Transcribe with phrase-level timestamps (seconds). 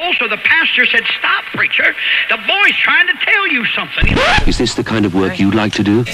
[0.00, 1.94] Also, the pastor said, Stop, preacher.
[2.30, 4.16] The boy's trying to tell you something.
[4.48, 6.04] Is this the kind of work you'd like to do?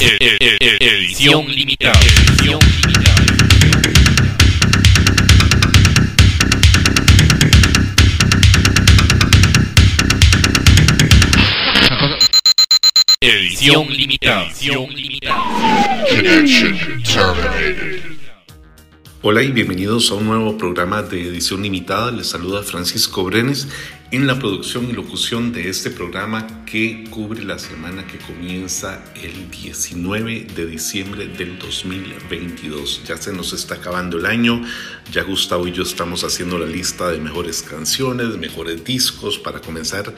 [0.00, 2.00] Edición limitada.
[2.00, 3.22] Edición limitada.
[13.20, 14.46] Edición limitada.
[14.46, 15.52] Edición limitada.
[16.08, 17.91] Connection terminated.
[19.24, 22.10] Hola y bienvenidos a un nuevo programa de edición limitada.
[22.10, 23.68] Les saluda Francisco Brenes
[24.10, 29.48] en la producción y locución de este programa que cubre la semana que comienza el
[29.48, 33.04] 19 de diciembre del 2022.
[33.06, 34.60] Ya se nos está acabando el año,
[35.12, 40.12] ya Gustavo y yo estamos haciendo la lista de mejores canciones, mejores discos para comenzar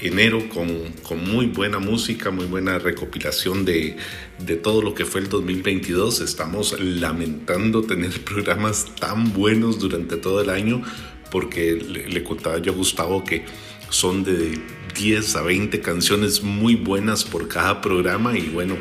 [0.00, 3.96] enero con, con, muy buena música, muy buena recopilación de,
[4.38, 6.20] de, todo lo que fue el 2022.
[6.20, 10.82] Estamos lamentando tener programas tan buenos durante todo el año
[11.30, 13.44] porque le, le contaba yo a Gustavo que
[13.88, 14.60] son de
[14.96, 18.76] 10 a 20 canciones muy buenas por cada programa y bueno,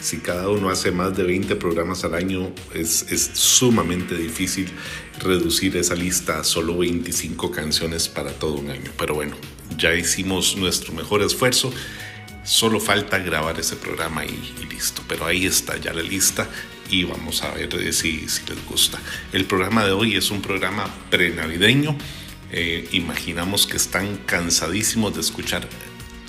[0.00, 4.68] si cada uno hace más de 20 programas al año es, es sumamente difícil
[5.18, 8.90] reducir esa lista a solo 25 canciones para todo un año.
[8.98, 9.36] Pero bueno,
[9.76, 11.72] ya hicimos nuestro mejor esfuerzo.
[12.42, 15.02] Solo falta grabar ese programa y, y, listo.
[15.06, 16.48] Pero ahí está ya la lista
[16.90, 18.98] y vamos a ver si, si les gusta.
[19.32, 21.96] El programa de hoy es un programa prenavideño.
[22.52, 25.68] Eh, imaginamos que están cansadísimos de escuchar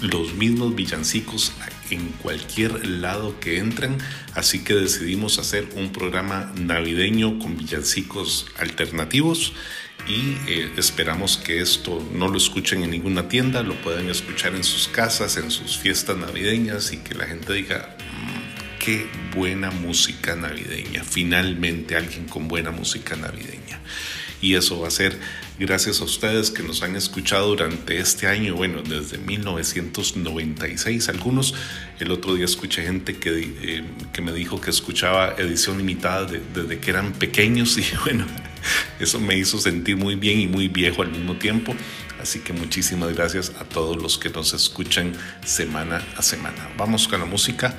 [0.01, 1.53] los mismos villancicos
[1.89, 3.97] en cualquier lado que entren,
[4.33, 9.53] así que decidimos hacer un programa navideño con villancicos alternativos
[10.07, 14.63] y eh, esperamos que esto no lo escuchen en ninguna tienda, lo puedan escuchar en
[14.63, 20.35] sus casas, en sus fiestas navideñas y que la gente diga, mmm, qué buena música
[20.35, 23.79] navideña, finalmente alguien con buena música navideña.
[24.41, 25.19] Y eso va a ser
[25.61, 31.07] gracias a ustedes que nos han escuchado durante este año, bueno, desde 1996.
[31.07, 31.53] Algunos,
[31.99, 36.41] el otro día escuché gente que, eh, que me dijo que escuchaba edición limitada de,
[36.53, 38.25] desde que eran pequeños y bueno,
[38.99, 41.75] eso me hizo sentir muy bien y muy viejo al mismo tiempo.
[42.19, 45.13] Así que muchísimas gracias a todos los que nos escuchan
[45.45, 46.69] semana a semana.
[46.75, 47.75] Vamos con la música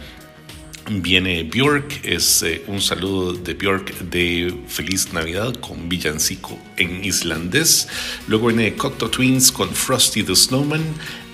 [0.88, 7.88] viene Björk, es eh, un saludo de Björk de Feliz Navidad con villancico en islandés.
[8.28, 10.82] Luego viene Cocteau Twins con Frosty the Snowman.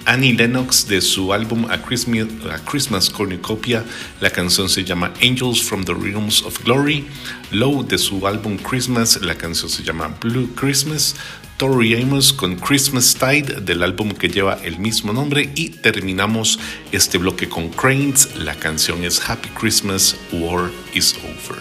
[0.04, 3.84] Annie Lennox de su álbum A Christmas, A Christmas Cornucopia,
[4.22, 7.04] la canción se llama Angels from the Realms of Glory.
[7.50, 11.14] Low de su álbum Christmas, la canción se llama Blue Christmas.
[11.58, 16.60] Tori Amos con Christmas Tide del álbum que lleva el mismo nombre y terminamos
[16.92, 21.58] este bloque con Cranes, la canción es Happy Christmas, War is Over.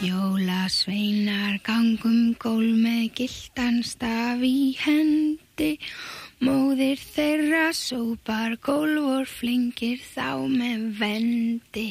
[0.00, 5.76] Jólasveinar gangum gól með gildan staf í hendi
[6.44, 11.86] Móðir þeirra sópar gólfur flingir þá með vendi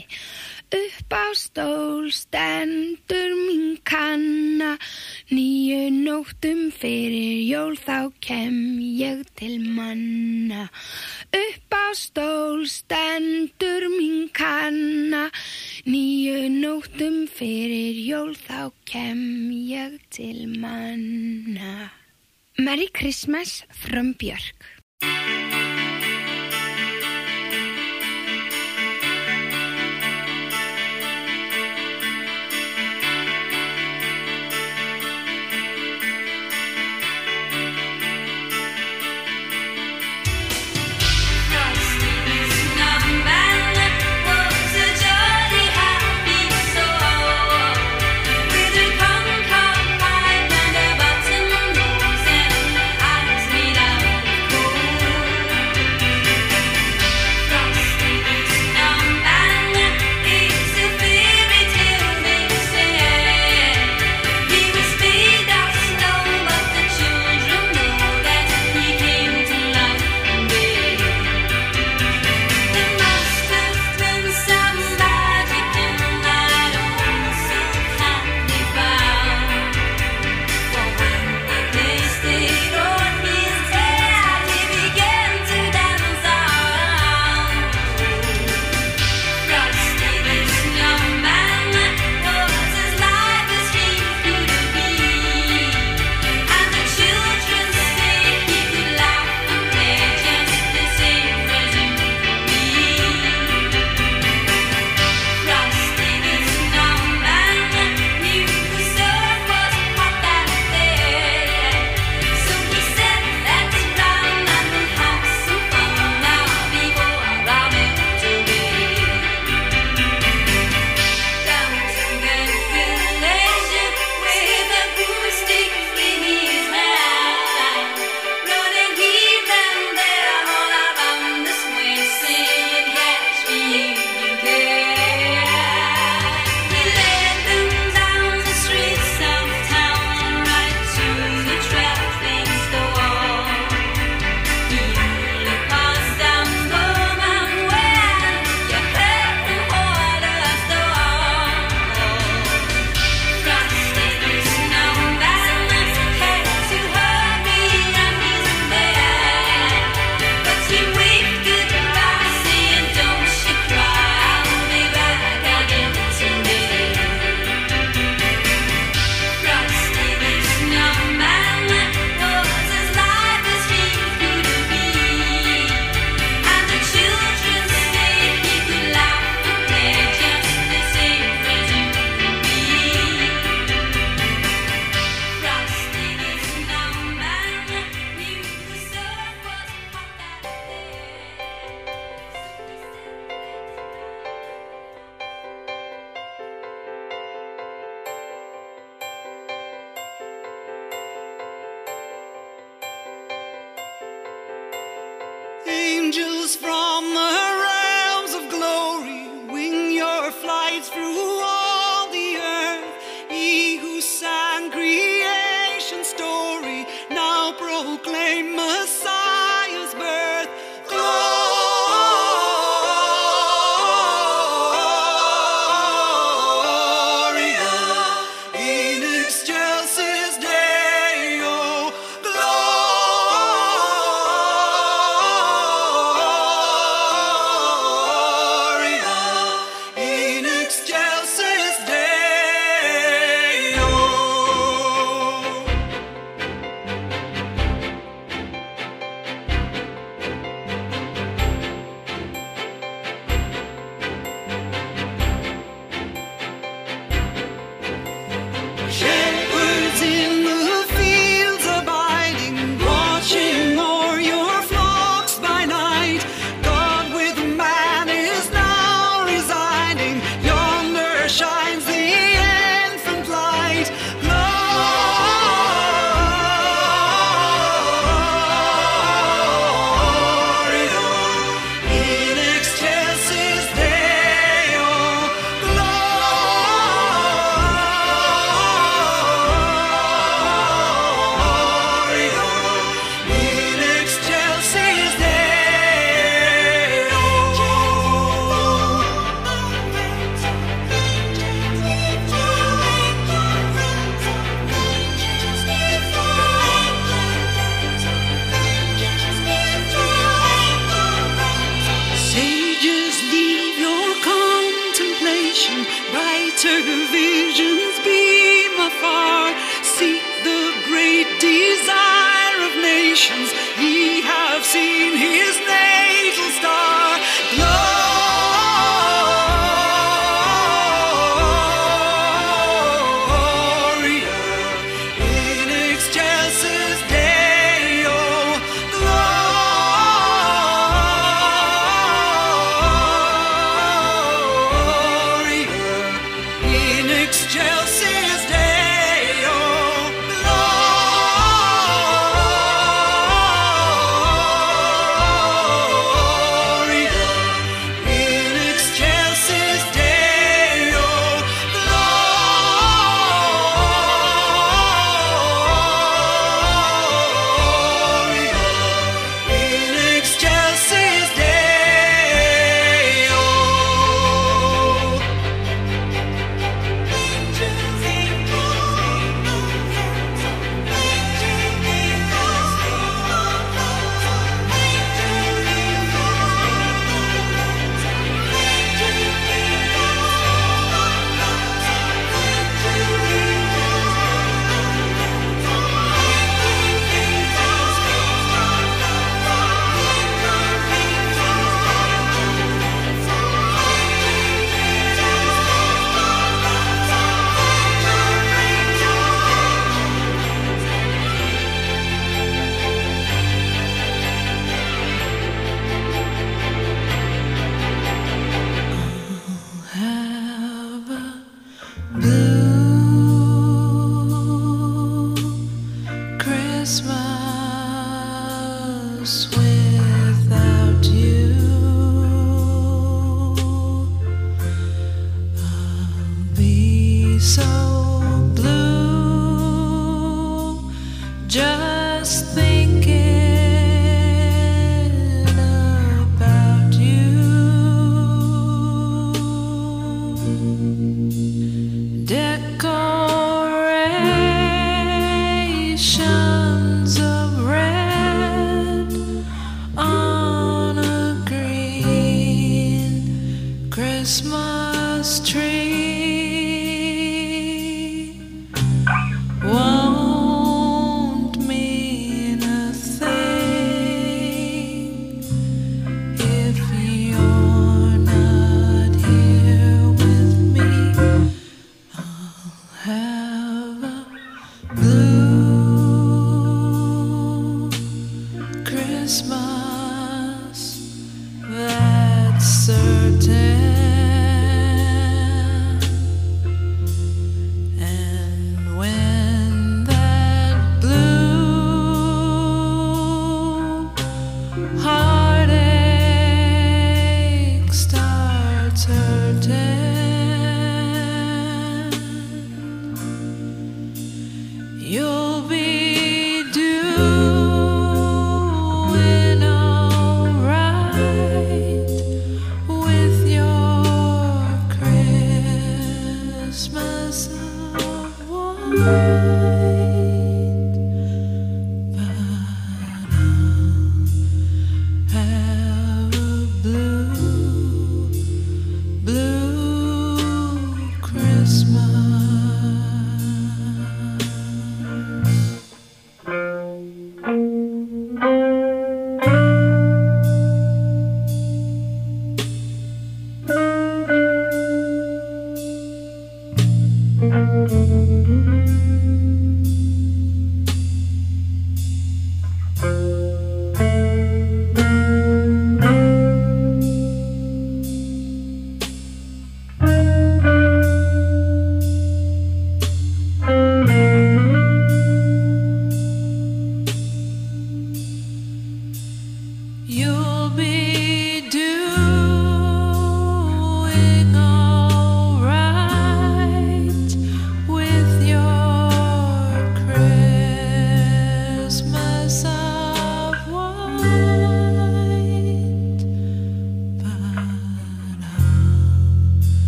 [0.74, 4.78] Upp á stól stendur mín kanna.
[5.30, 10.74] Nýju nóttum fyrir jól þá kem ég til manna.
[11.30, 15.30] Upp á stól stendur mín kanna.
[15.86, 21.94] Nýju nóttum fyrir jól þá kem ég til manna.
[22.58, 24.74] Merry Christmas from Björk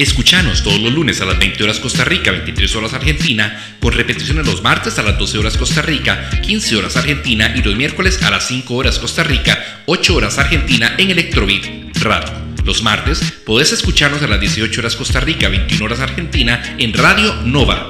[0.00, 4.46] Escuchanos todos los lunes a las 20 horas Costa Rica, 23 horas Argentina, con repeticiones
[4.46, 8.30] los martes a las 12 horas Costa Rica, 15 horas Argentina y los miércoles a
[8.30, 12.32] las 5 horas Costa Rica, 8 horas Argentina en Electrobeat Radio.
[12.64, 17.34] Los martes podés escucharnos a las 18 horas Costa Rica, 21 horas Argentina en Radio
[17.44, 17.86] Nova.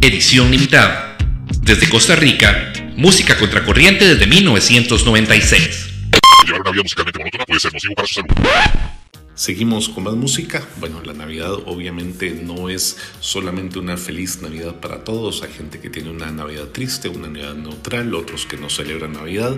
[0.00, 1.18] Edición limitada.
[1.62, 5.88] Desde Costa Rica, música contracorriente desde 1996.
[6.46, 7.18] Llevar una vida musicalmente
[7.48, 8.99] puede ser para su salud.
[9.40, 10.68] Seguimos con más música.
[10.80, 15.42] Bueno, la Navidad obviamente no es solamente una feliz Navidad para todos.
[15.42, 19.56] Hay gente que tiene una Navidad triste, una Navidad neutral, otros que no celebran Navidad.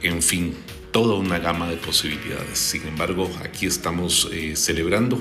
[0.00, 0.54] En fin,
[0.92, 2.56] toda una gama de posibilidades.
[2.56, 5.20] Sin embargo, aquí estamos eh, celebrando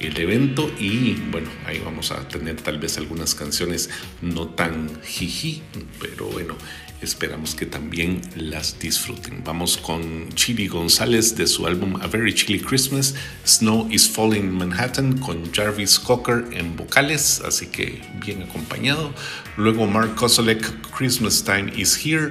[0.00, 3.90] el evento y bueno, ahí vamos a tener tal vez algunas canciones
[4.22, 5.62] no tan jiji,
[6.00, 6.56] pero bueno,
[7.04, 9.42] esperamos que también las disfruten.
[9.44, 13.14] Vamos con Chili González de su álbum A Very Chilly Christmas,
[13.46, 19.14] Snow is Falling in Manhattan con Jarvis Cocker en vocales, así que bien acompañado.
[19.56, 22.30] Luego Mark Kosolek, Christmas Time is Here.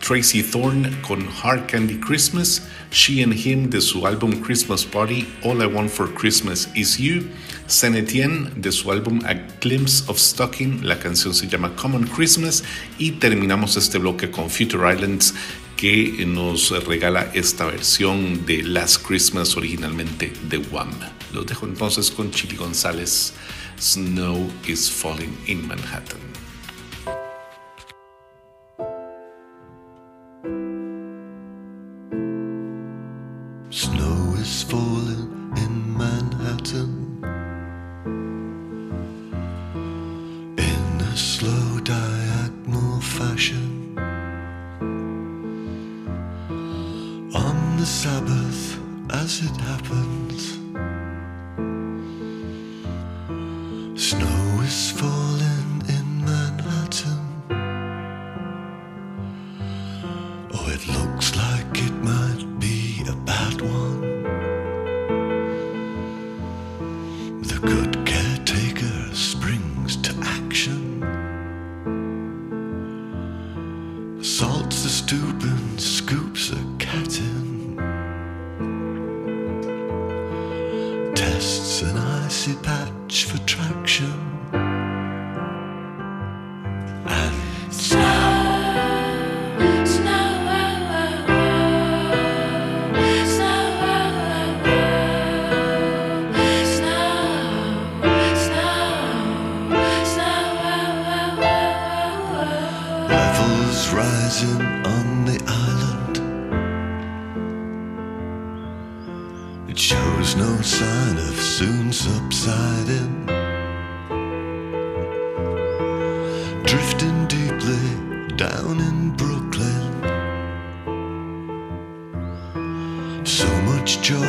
[0.00, 5.62] Tracy Thorne con Hard Candy Christmas, She and Him de su álbum Christmas Party, All
[5.62, 7.28] I Want for Christmas Is You,
[7.72, 10.86] Zenetien de su álbum A Glimpse of Stocking.
[10.86, 12.62] La canción se llama Common Christmas
[12.98, 15.34] y terminamos este bloque con Future Islands
[15.76, 20.90] que nos regala esta versión de Last Christmas originalmente de Wham.
[21.32, 23.32] Los dejo entonces con Chili González.
[23.80, 26.31] Snow is falling in Manhattan.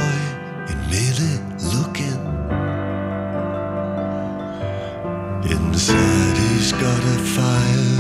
[0.04, 1.34] joy in merely
[1.76, 2.20] looking.
[5.50, 7.93] Inside, he's got a fire.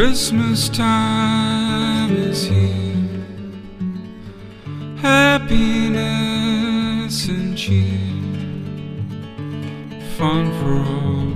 [0.00, 2.94] Christmas time is here.
[5.02, 6.06] Happiness
[7.26, 7.98] and cheer.
[10.16, 11.26] Fun for all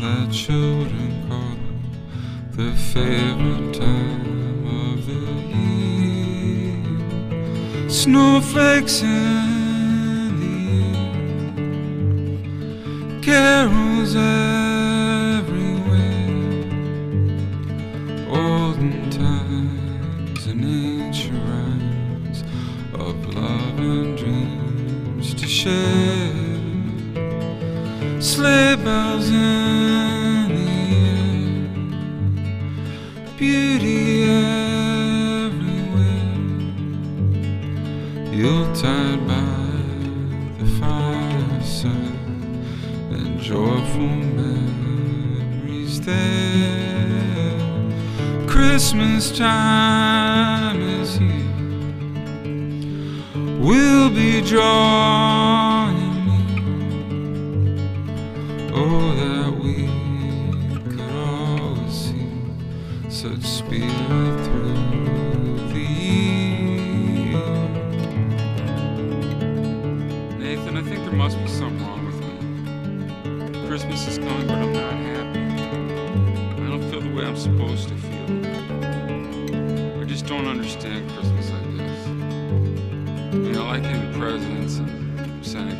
[0.00, 1.58] that children call
[2.52, 5.24] the favorite time of the
[5.60, 6.80] year.
[7.90, 9.35] Snowflakes and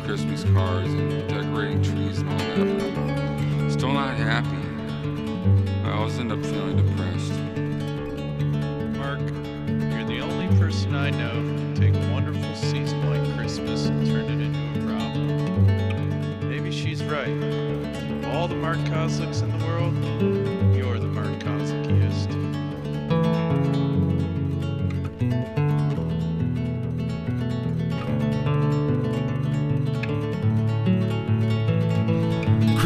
[0.07, 0.87] Christmas cards.
[0.93, 1.26] And,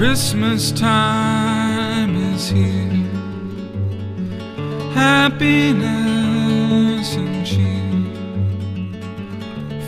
[0.01, 2.89] Christmas time is here.
[4.95, 5.87] Happiness
[7.17, 7.91] and cheer.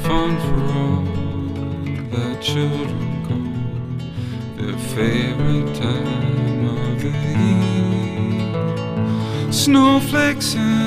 [0.03, 1.03] Fun for all
[2.11, 3.37] the children go.
[4.61, 9.51] their favorite time of the year.
[9.51, 10.82] Snowflakes and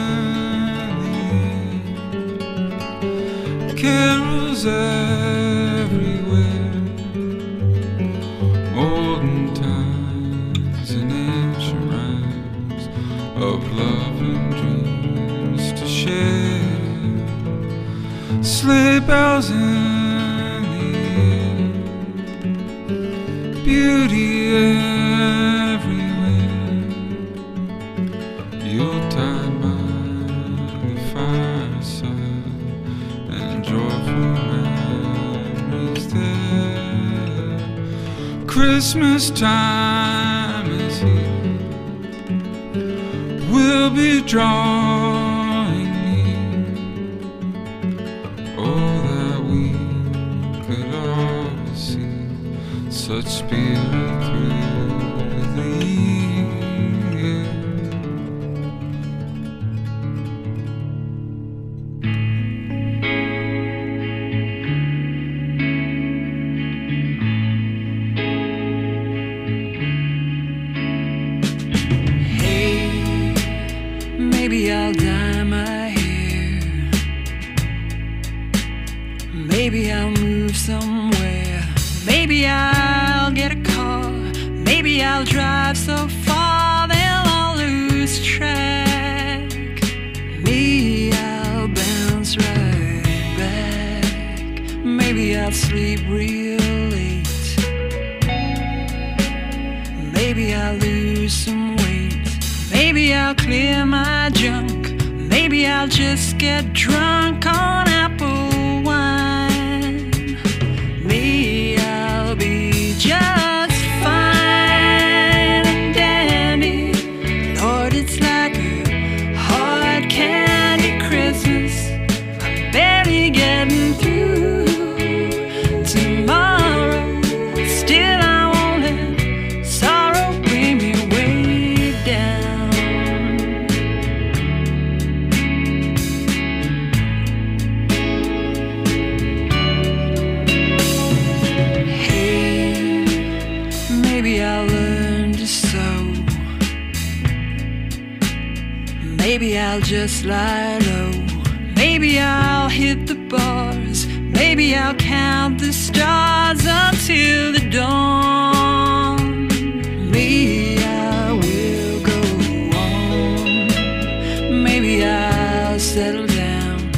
[164.79, 166.91] Maybe I'll settle down.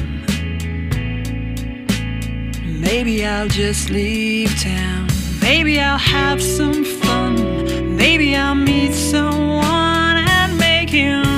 [2.67, 5.07] Maybe I'll just leave town.
[5.41, 7.95] Maybe I'll have some fun.
[7.95, 11.38] Maybe I'll meet someone and make him.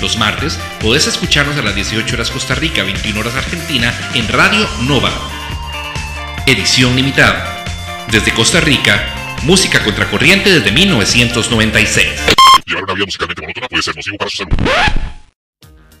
[0.00, 4.68] Los martes podés escucharnos a las 18 horas Costa Rica, 21 horas Argentina en Radio
[4.82, 5.10] Nova.
[6.46, 7.64] Edición limitada.
[8.10, 12.06] Desde Costa Rica, música contracorriente desde 1996.
[12.64, 14.52] Llevar una vida musicalmente monótona puede ser nocivo para su salud.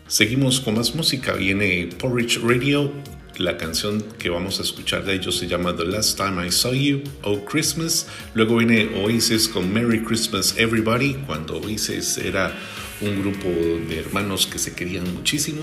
[0.06, 1.32] Seguimos con más música.
[1.32, 2.92] Viene Porridge Radio.
[3.38, 6.72] La canción que vamos a escuchar de ellos se llama The Last Time I Saw
[6.72, 8.06] You, Oh Christmas.
[8.34, 12.52] Luego viene Oasis con Merry Christmas Everybody, cuando Oasis era
[13.00, 15.62] un grupo de hermanos que se querían muchísimo.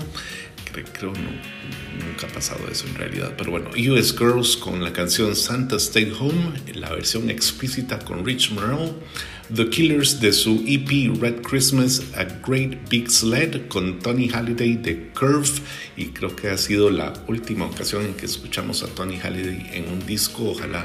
[0.92, 3.34] Creo, no, nunca ha pasado eso en realidad.
[3.38, 8.50] Pero bueno, US Girls con la canción Santa Stay Home, la versión explícita con Rich
[8.52, 8.92] Merle.
[9.54, 15.12] The Killers de su EP Red Christmas, A Great Big Sled con Tony Halliday de
[15.12, 15.48] Curve
[15.96, 19.88] y creo que ha sido la última ocasión en que escuchamos a Tony Halliday en
[19.88, 20.50] un disco.
[20.50, 20.84] Ojalá,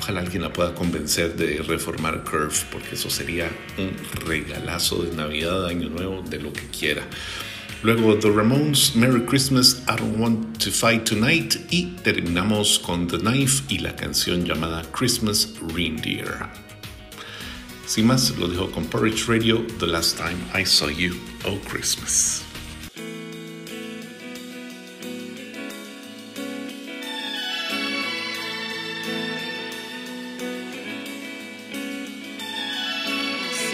[0.00, 3.94] ojalá alguien la pueda convencer de reformar Curve porque eso sería un
[4.26, 7.02] regalazo de Navidad, Año Nuevo, de lo que quiera.
[7.82, 13.18] Luego The Ramones, Merry Christmas, I Don't Want to Fight Tonight y terminamos con The
[13.18, 16.46] Knife y la canción llamada Christmas Reindeer.
[17.86, 22.49] Sin más, lo dejo con Porridge Radio, The Last Time I Saw You, Oh Christmas.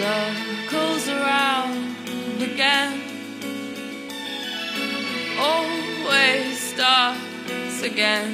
[0.07, 1.95] Circles around
[2.41, 2.93] again.
[5.37, 8.31] Always starts again.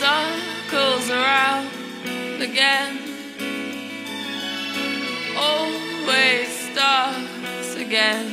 [0.00, 1.68] Circles around
[2.48, 2.92] again.
[5.36, 8.28] Always starts again.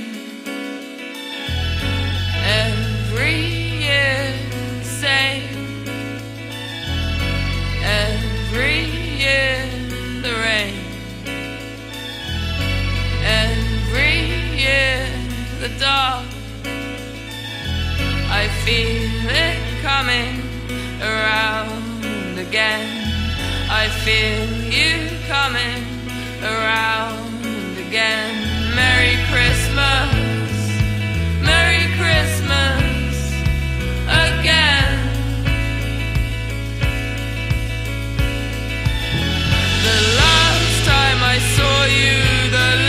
[2.65, 3.39] Every
[3.85, 4.21] year,
[4.83, 5.85] same.
[7.83, 8.81] Every
[9.23, 9.62] year,
[13.23, 14.19] Every
[14.59, 15.07] year,
[15.61, 16.25] the dark.
[18.29, 20.41] I feel it coming
[21.01, 22.87] around again.
[23.69, 25.83] I feel you coming
[26.43, 27.45] around
[27.87, 28.75] again.
[28.75, 30.11] Merry Christmas,
[31.41, 33.15] Merry Christmas
[34.27, 34.99] again.
[39.87, 42.82] The last time I saw you, the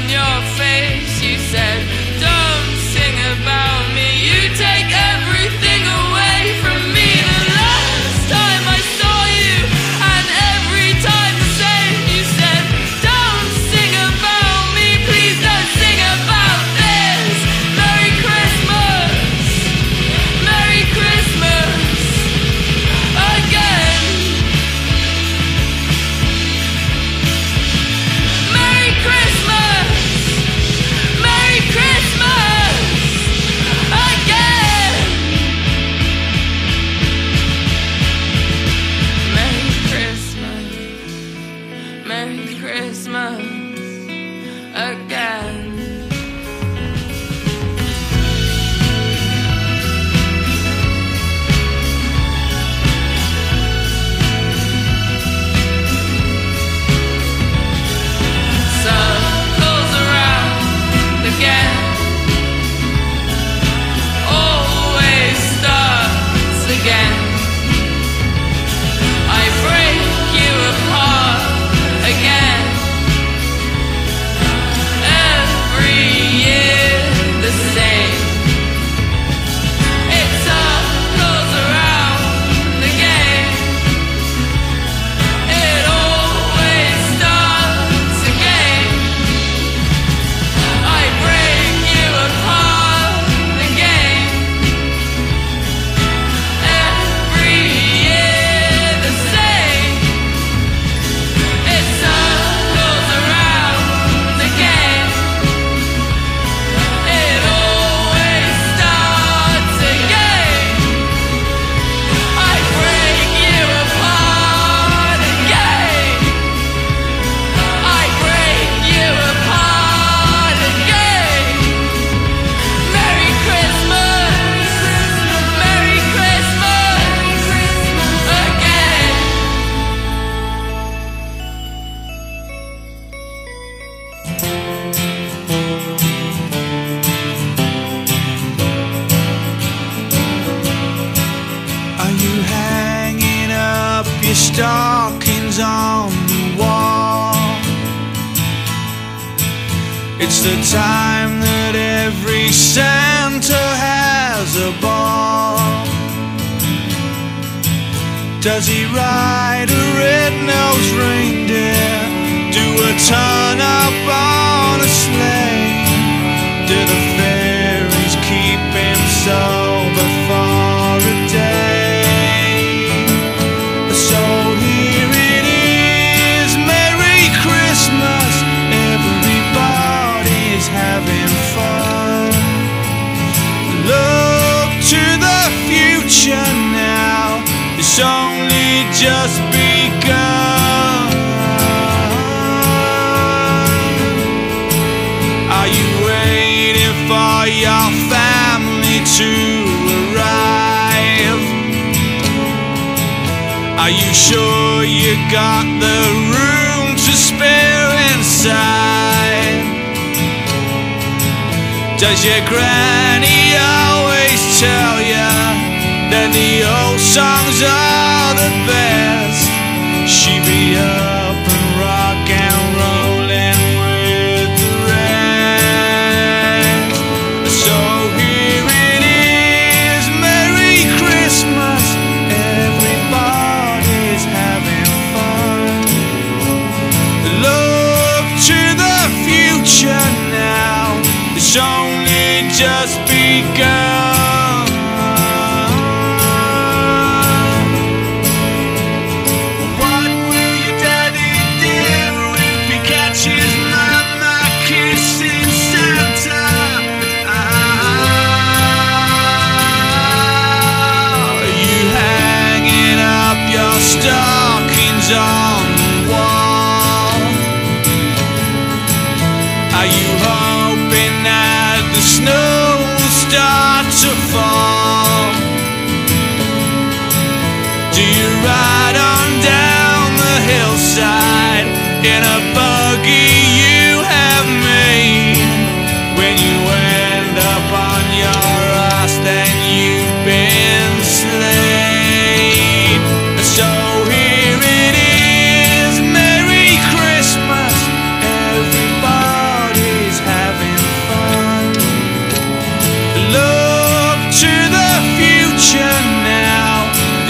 [0.00, 1.80] on your face, you said,
[2.20, 3.89] Don't sing about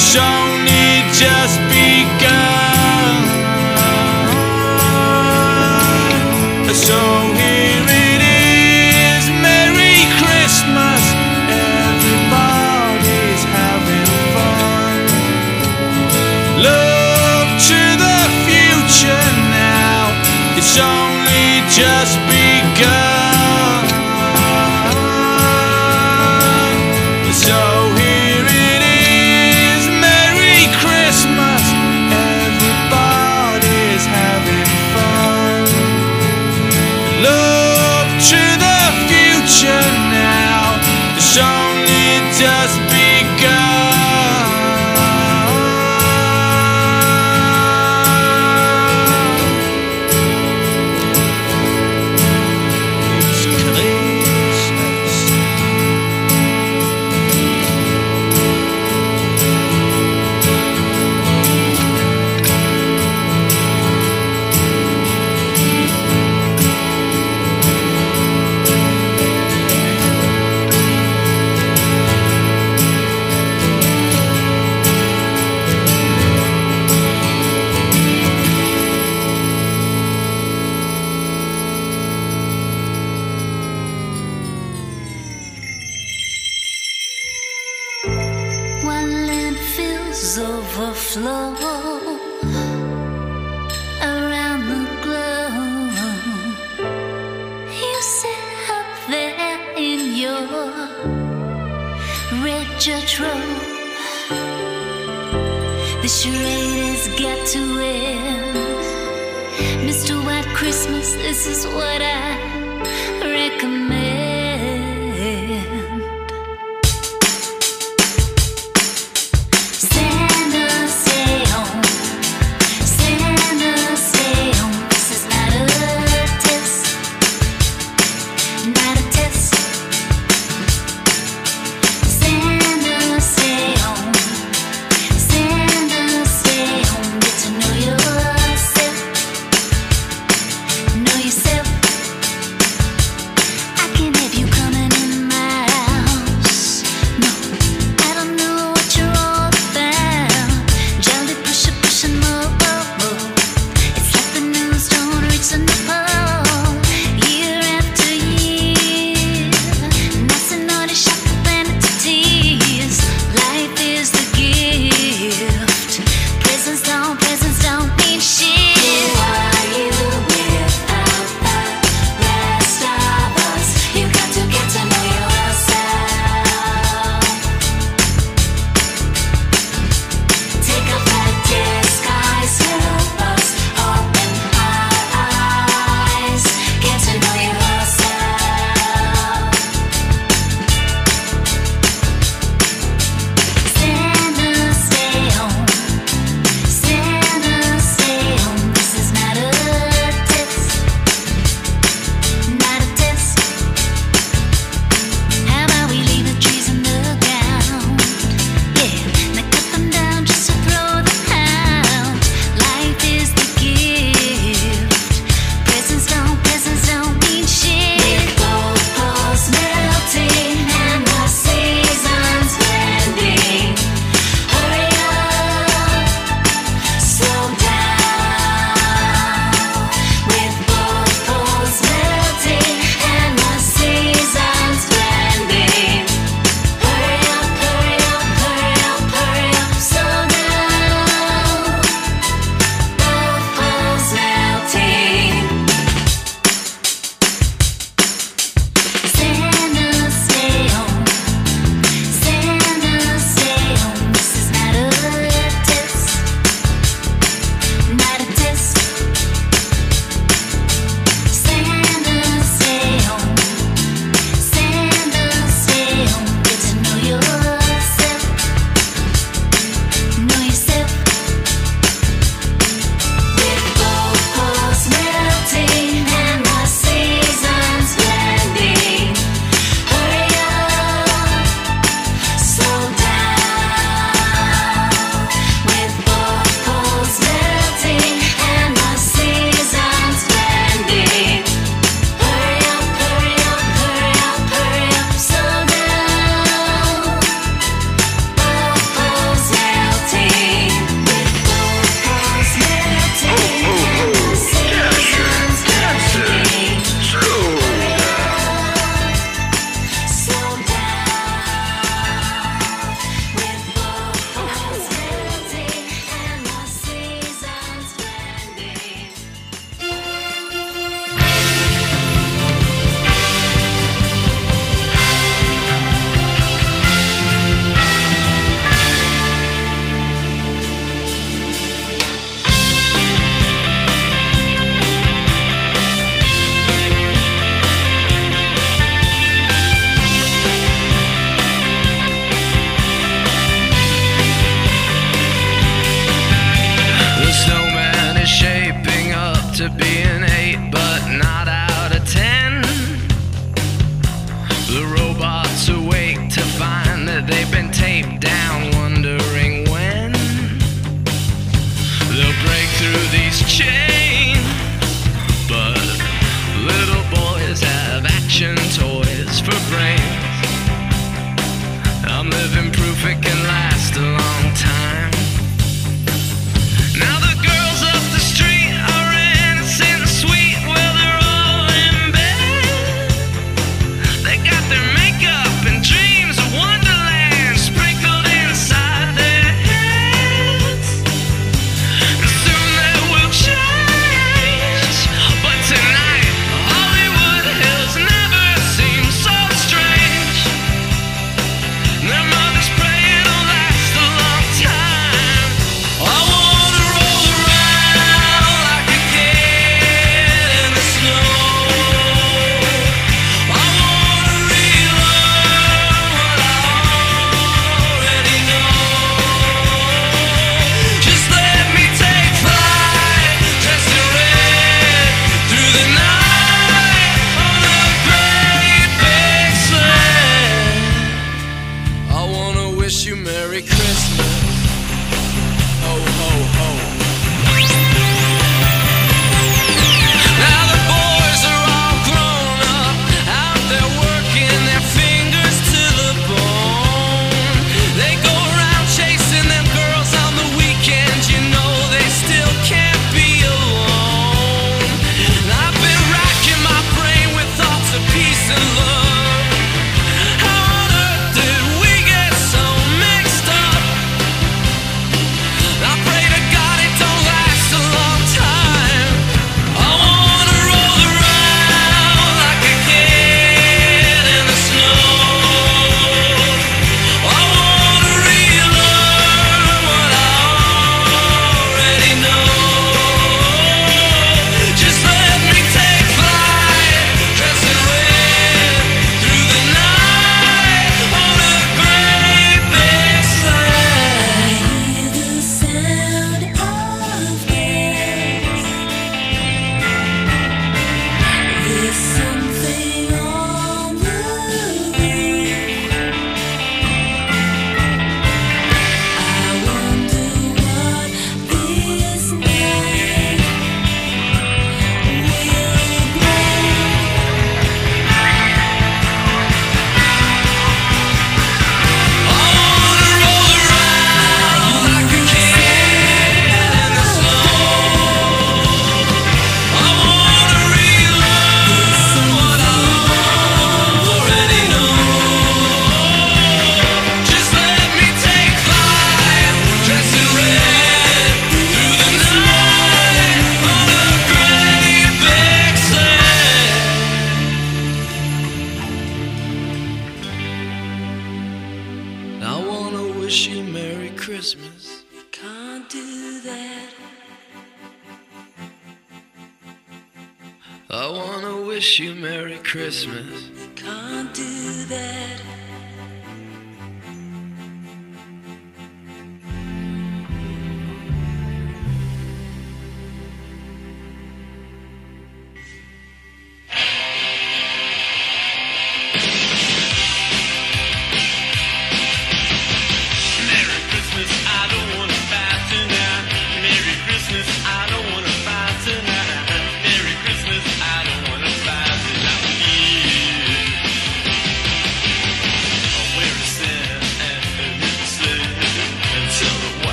[0.00, 2.57] It's only just begun.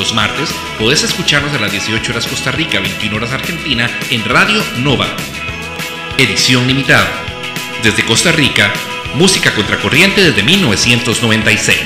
[0.00, 0.48] Los martes
[0.78, 5.06] podés escucharnos a las 18 horas Costa Rica, 21 horas Argentina en Radio Nova.
[6.16, 7.06] Edición limitada.
[7.82, 8.72] Desde Costa Rica,
[9.16, 11.78] música contracorriente desde 1996.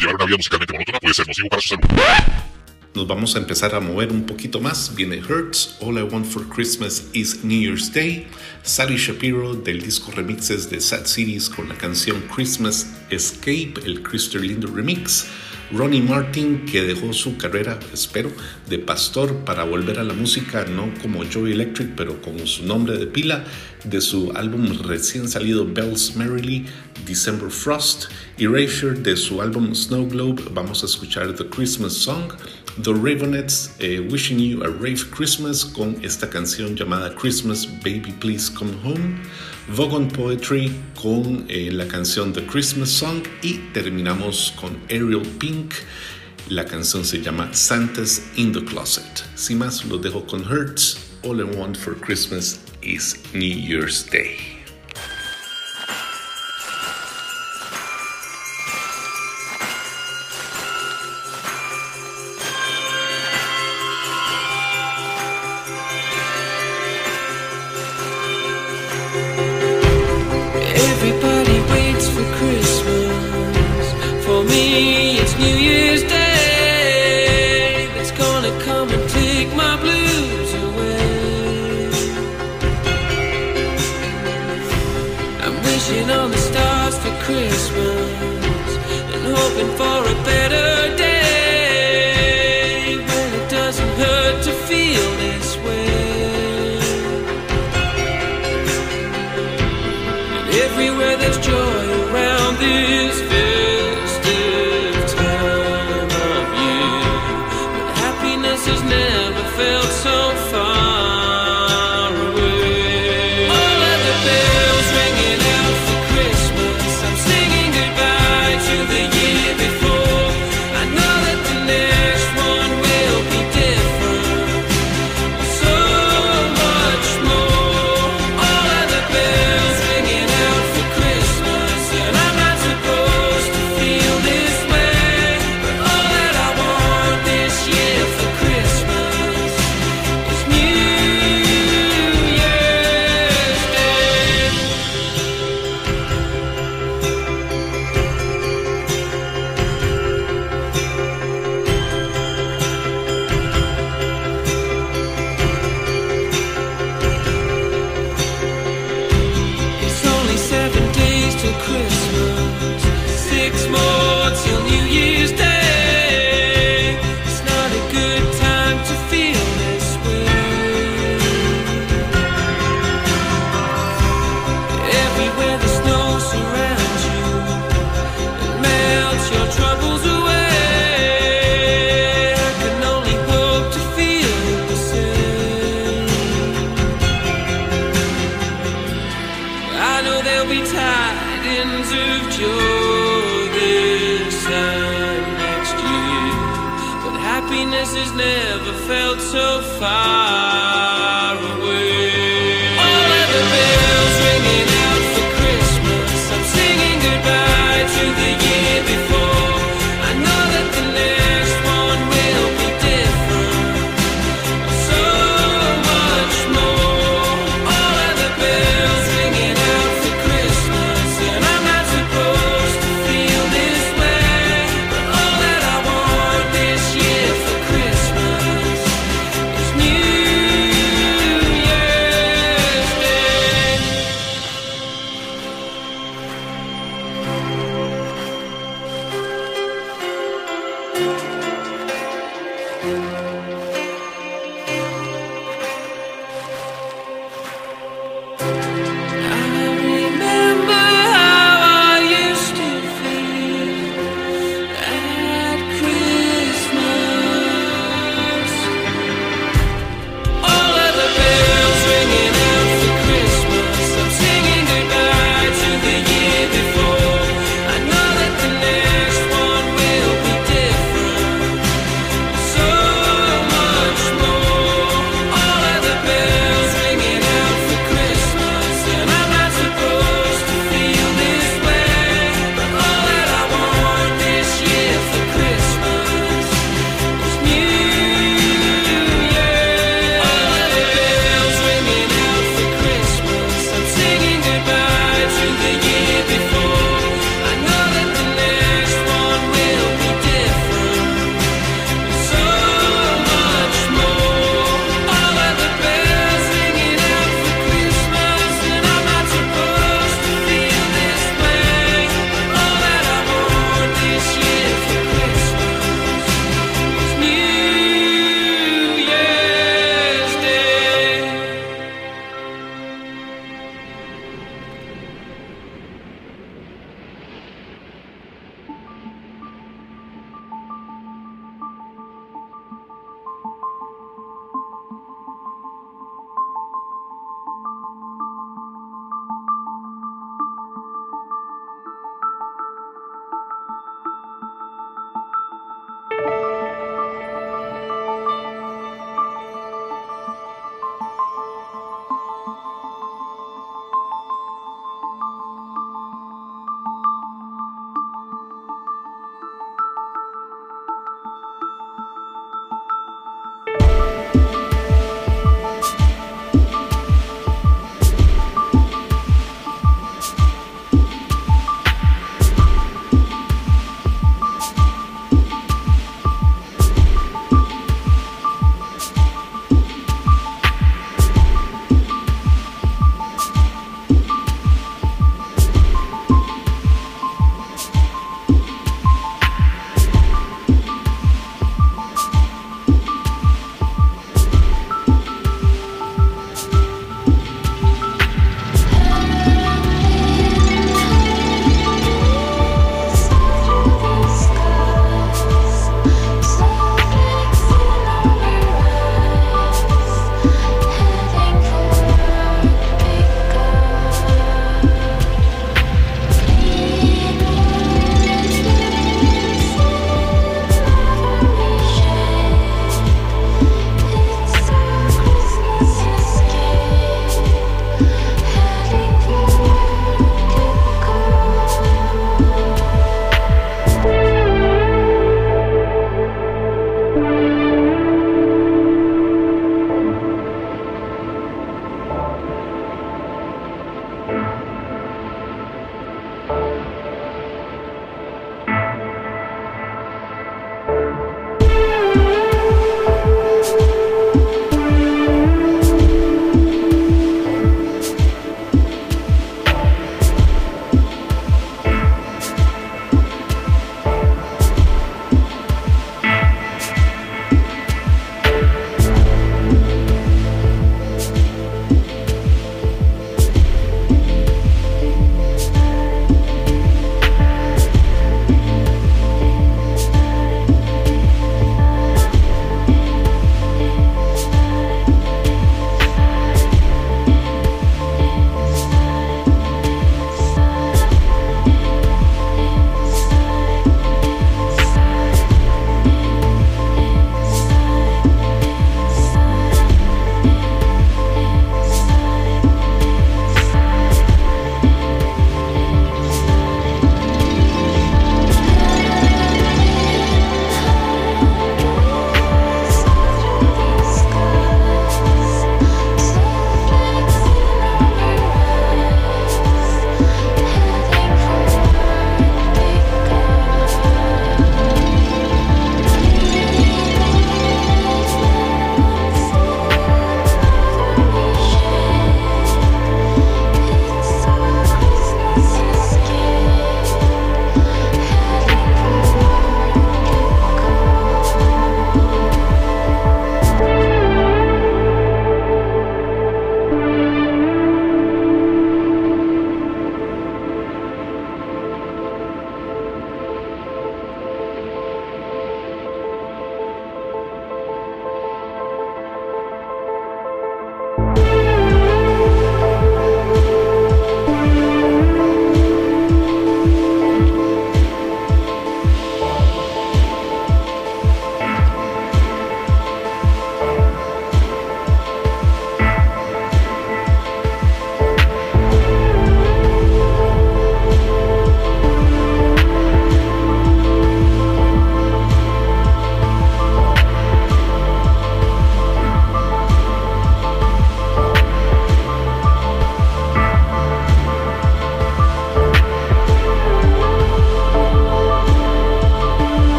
[0.00, 1.82] Llevar una vida musicalmente monótona puede ser nocivo para su salud.
[2.96, 4.96] Nos vamos a empezar a mover un poquito más.
[4.96, 8.26] Viene Hertz, All I Want for Christmas is New Year's Day.
[8.64, 14.42] Sally Shapiro del disco remixes de Sad Cities con la canción Christmas Escape, el Crystal
[14.42, 15.28] Lindo remix.
[15.70, 18.30] Ronnie Martin, que dejó su carrera, espero,
[18.68, 22.96] de pastor para volver a la música, no como Joey Electric, pero con su nombre
[22.96, 23.44] de pila,
[23.84, 26.66] de su álbum recién salido Bells Merrily,
[27.06, 28.06] December Frost,
[28.38, 32.32] Erasure, de su álbum Snow Globe, vamos a escuchar The Christmas Song,
[32.82, 38.52] The Ravenettes, eh, Wishing You a Rave Christmas, con esta canción llamada Christmas Baby Please
[38.52, 39.18] Come Home.
[39.76, 45.74] Vogon Poetry con eh, la canción The Christmas Song y terminamos con Ariel Pink.
[46.48, 49.24] La canción se llama Santa's in the Closet.
[49.34, 50.96] Sin más, los dejo con Hertz.
[51.22, 54.57] All I Want for Christmas is New Year's Day.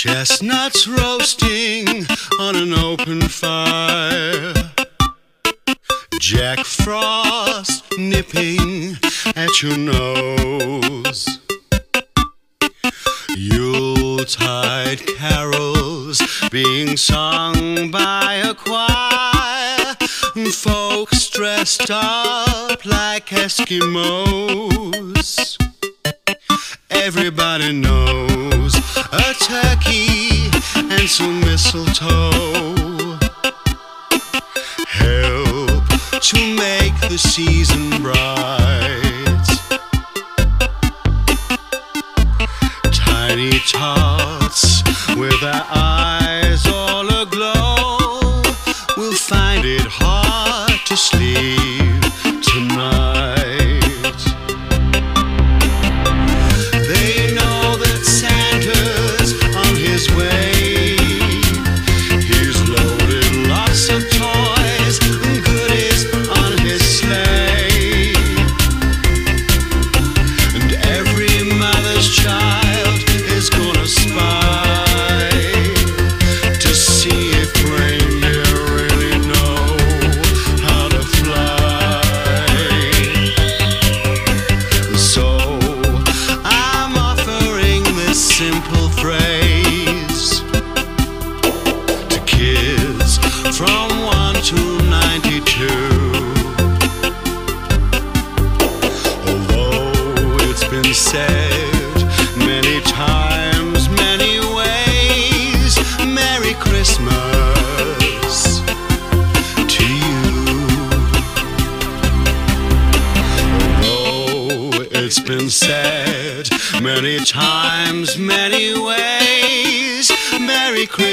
[0.00, 2.06] Chestnuts roasting
[2.38, 4.54] on an open fire.
[6.20, 8.96] Jack Frost nipping
[9.34, 11.40] at your nose.
[13.36, 16.22] Yuletide carols
[16.52, 19.96] being sung by a choir.
[20.52, 24.78] Folks dressed up like Eskimos
[27.02, 28.74] everybody knows
[29.12, 33.18] a turkey and some mistletoe
[34.86, 35.84] help
[36.20, 39.44] to make the season bright.
[42.92, 44.82] Tiny tots
[45.16, 45.97] with their eyes.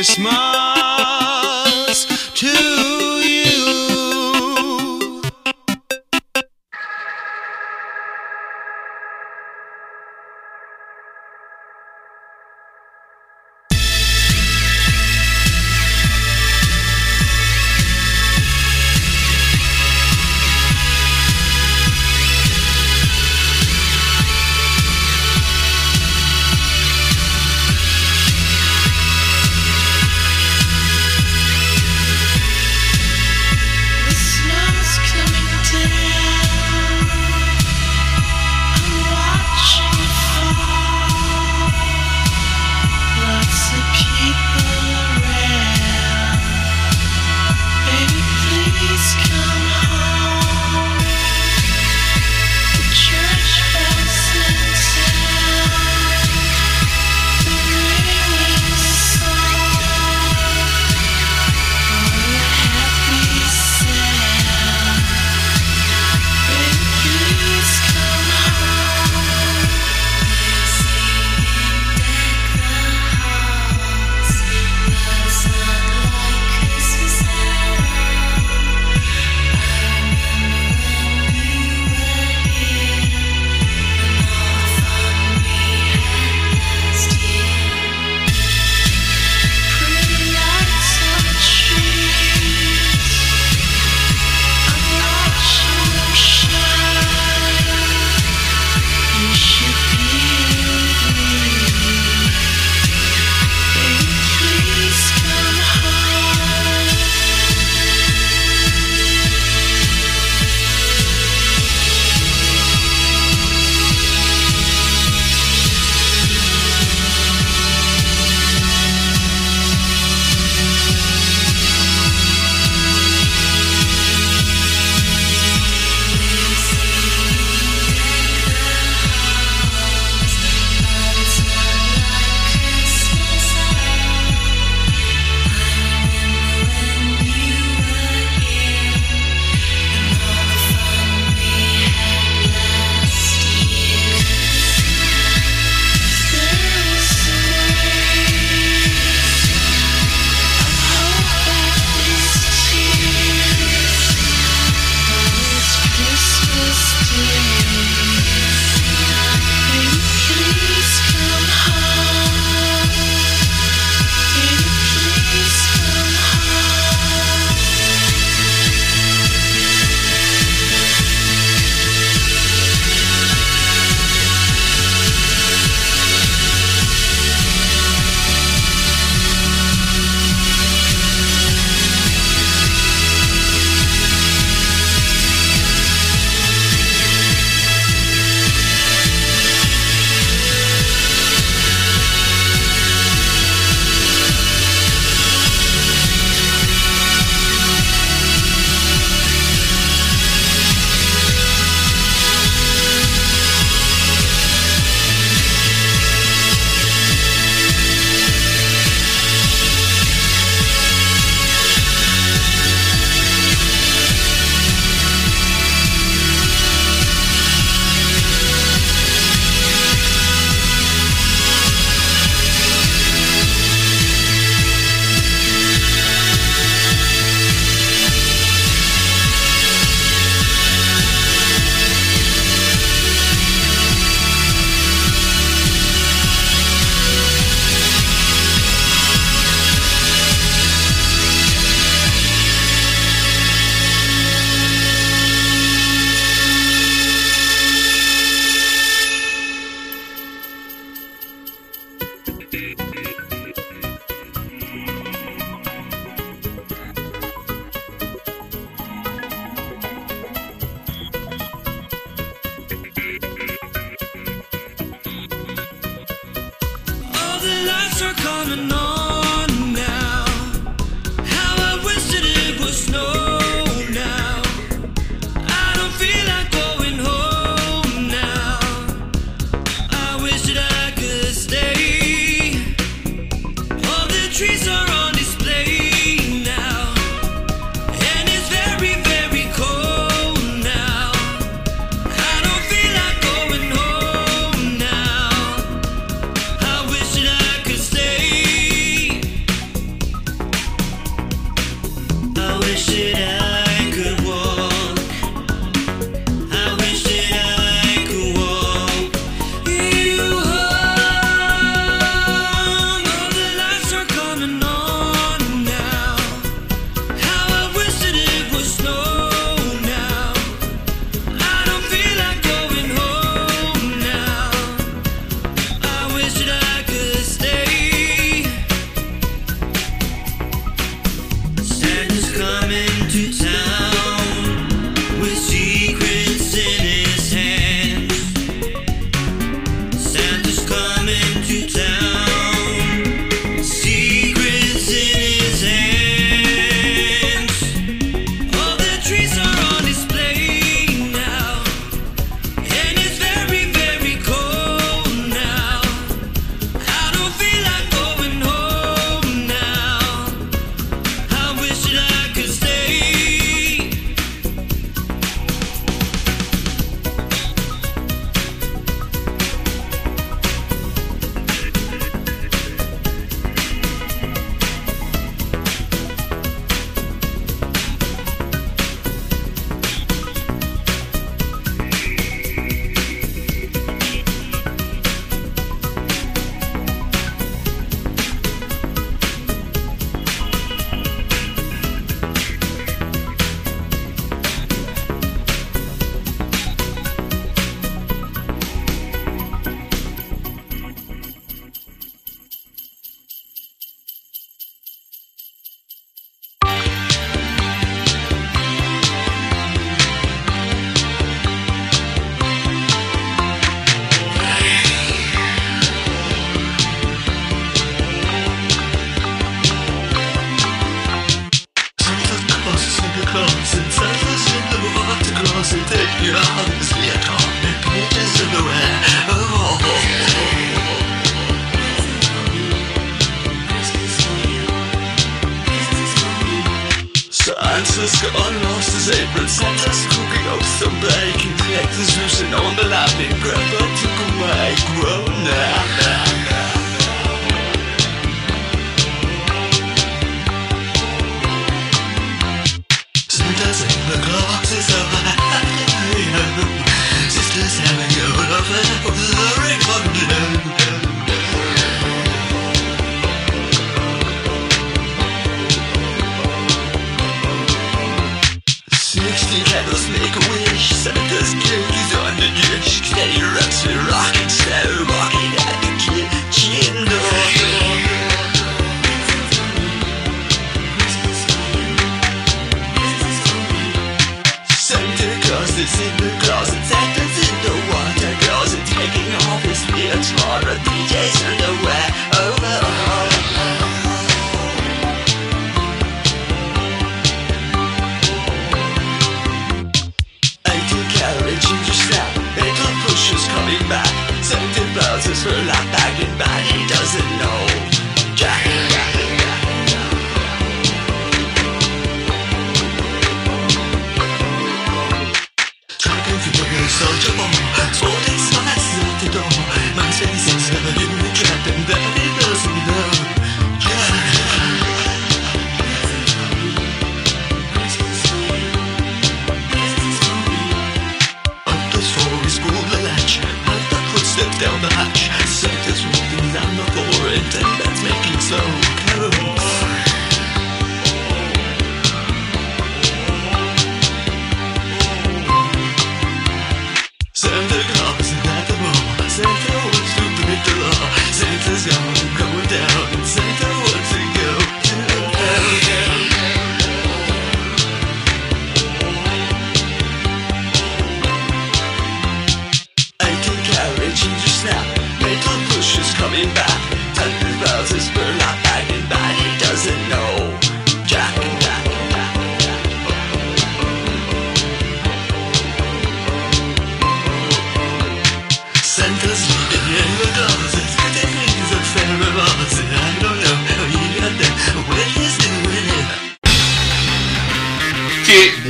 [0.06, 0.65] Christmas.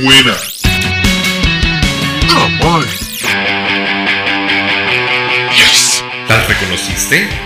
[0.02, 0.36] buena.
[2.30, 2.86] Oh, boy.
[5.56, 6.04] Yes.
[6.28, 7.45] ¿La reconociste?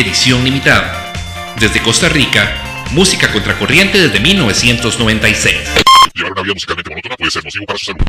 [0.00, 1.12] Edición limitada.
[1.58, 2.56] Desde Costa Rica,
[2.92, 5.54] música contracorriente desde 1996.
[6.14, 8.00] Llevar una vida musicalmente monótona puede ser nocivo para su salud.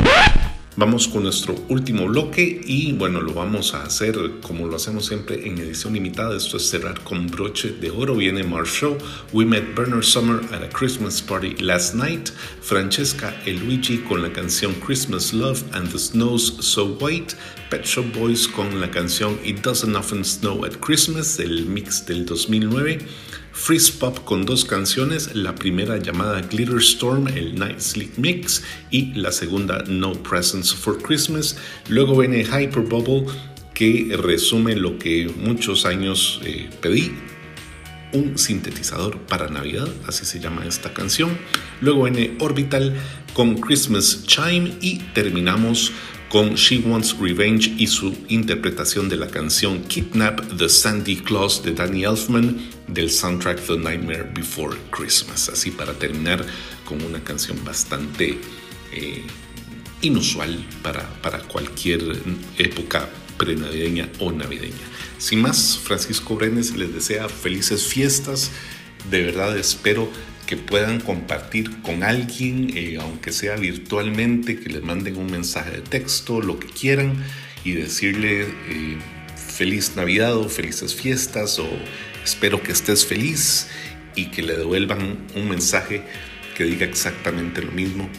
[0.77, 5.45] Vamos con nuestro último bloque y bueno, lo vamos a hacer como lo hacemos siempre
[5.45, 6.37] en edición limitada.
[6.37, 8.15] Esto es cerrar con broche de oro.
[8.15, 8.97] Viene Marshall,
[9.33, 12.29] We Met Bernard Summer at a Christmas Party Last Night,
[12.61, 17.35] Francesca e Luigi con la canción Christmas Love and the Snow's So White,
[17.69, 22.25] Pet Shop Boys con la canción It Doesn't Often Snow at Christmas, el mix del
[22.25, 22.99] 2009.
[23.53, 29.13] Freeze Pop con dos canciones, la primera llamada Glitter Storm, el Night Sleep Mix, y
[29.13, 31.57] la segunda No Presents for Christmas.
[31.89, 33.25] Luego viene Hyper Bubble,
[33.73, 37.11] que resume lo que muchos años eh, pedí,
[38.13, 41.37] un sintetizador para Navidad, así se llama esta canción.
[41.81, 42.93] Luego viene Orbital
[43.33, 45.91] con Christmas Chime y terminamos
[46.31, 51.73] con She Wants Revenge y su interpretación de la canción Kidnap the Sandy Claus de
[51.73, 55.49] Danny Elfman del soundtrack The Nightmare Before Christmas.
[55.49, 56.45] Así para terminar
[56.85, 58.39] con una canción bastante
[58.93, 59.23] eh,
[60.01, 61.99] inusual para, para cualquier
[62.57, 64.87] época prenavideña o navideña.
[65.17, 68.51] Sin más, Francisco Brenes les desea felices fiestas.
[69.09, 70.09] De verdad espero
[70.45, 75.81] que puedan compartir con alguien, eh, aunque sea virtualmente, que les manden un mensaje de
[75.81, 77.23] texto, lo que quieran,
[77.63, 78.97] y decirle eh,
[79.35, 81.67] feliz Navidad o felices fiestas o
[82.23, 83.67] espero que estés feliz
[84.15, 86.03] y que le devuelvan un mensaje
[86.55, 88.09] que diga exactamente lo mismo.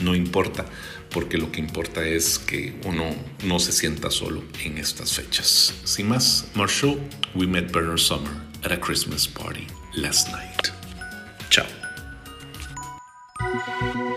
[0.00, 0.66] No importa,
[1.10, 5.74] porque lo que importa es que uno no se sienta solo en estas fechas.
[5.84, 6.98] Sin más, Marshall,
[7.34, 8.32] we met Bernard Summer
[8.64, 10.87] at a Christmas party last night.
[13.40, 14.07] Música